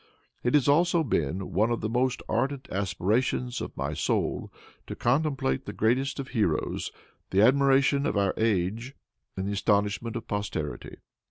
[0.41, 4.51] It has also been one of the most ardent aspirations of my soul
[4.87, 6.91] to contemplate the greatest of heroes,
[7.29, 8.95] the admiration of our age
[9.37, 10.95] and the astonishment of posterity."